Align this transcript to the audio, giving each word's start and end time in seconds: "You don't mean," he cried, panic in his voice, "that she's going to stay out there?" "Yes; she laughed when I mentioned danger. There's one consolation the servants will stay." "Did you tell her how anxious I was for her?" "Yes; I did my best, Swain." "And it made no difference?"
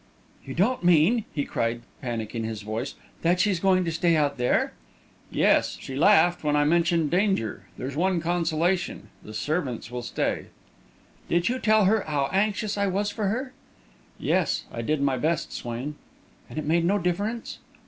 "You 0.43 0.55
don't 0.55 0.83
mean," 0.83 1.25
he 1.31 1.45
cried, 1.45 1.83
panic 2.01 2.33
in 2.33 2.43
his 2.43 2.63
voice, 2.63 2.95
"that 3.21 3.39
she's 3.39 3.59
going 3.59 3.85
to 3.85 3.91
stay 3.91 4.15
out 4.15 4.39
there?" 4.39 4.73
"Yes; 5.29 5.77
she 5.79 5.95
laughed 5.95 6.43
when 6.43 6.55
I 6.55 6.63
mentioned 6.63 7.11
danger. 7.11 7.65
There's 7.77 7.95
one 7.95 8.19
consolation 8.19 9.09
the 9.23 9.35
servants 9.35 9.91
will 9.91 10.01
stay." 10.01 10.47
"Did 11.29 11.49
you 11.49 11.59
tell 11.59 11.85
her 11.85 12.01
how 12.07 12.31
anxious 12.33 12.79
I 12.79 12.87
was 12.87 13.11
for 13.11 13.27
her?" 13.27 13.53
"Yes; 14.17 14.63
I 14.73 14.81
did 14.81 15.01
my 15.03 15.17
best, 15.19 15.53
Swain." 15.53 15.97
"And 16.49 16.57
it 16.57 16.65
made 16.65 16.83
no 16.83 16.97
difference?" 16.97 17.59